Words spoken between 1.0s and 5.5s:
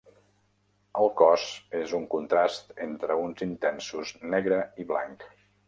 El cos és un contrast entre uns intensos negre i blanc.